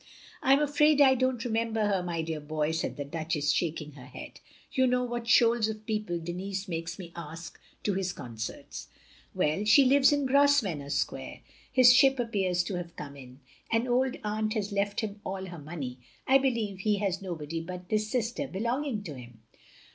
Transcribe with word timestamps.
"I 0.41 0.53
'm 0.53 0.61
afraid 0.63 0.99
I 0.99 1.13
don't 1.13 1.45
remember 1.45 1.85
her, 1.85 2.01
my 2.01 2.23
dear 2.23 2.39
boy," 2.39 2.71
said 2.71 2.97
the 2.97 3.05
Duchess, 3.05 3.51
shaking 3.51 3.91
her 3.91 4.07
head, 4.07 4.39
"you 4.71 4.87
know 4.87 5.03
what 5.03 5.27
shoals 5.27 5.67
of 5.67 5.85
people 5.85 6.17
Denis 6.17 6.67
makes 6.67 6.97
me 6.97 7.11
ask 7.15 7.59
to 7.83 7.93
his 7.93 8.11
concerts. 8.11 8.87
"Well 9.35 9.63
she 9.63 9.85
lives 9.85 10.11
in 10.11 10.25
Grosvenor 10.25 10.89
Square— 10.89 11.41
his 11.71 11.93
ship 11.93 12.13
OF 12.17 12.31
GROSVENOR 12.31 12.31
SQUARE 12.31 12.31
261 12.33 12.49
appears 12.49 12.63
to 12.63 12.75
have 12.77 12.95
come 12.95 13.15
in— 13.15 13.39
an 13.79 13.87
old 13.87 14.17
aunt 14.23 14.53
has 14.55 14.71
left 14.71 15.01
him 15.01 15.21
all 15.23 15.45
her 15.45 15.59
money— 15.59 15.99
I 16.27 16.39
believe 16.39 16.79
he 16.79 16.97
has 16.97 17.21
nobody 17.21 17.61
but 17.61 17.89
this 17.89 18.05
one 18.05 18.09
sister 18.23 18.47
belonging 18.47 19.03
to 19.03 19.13
him. 19.13 19.41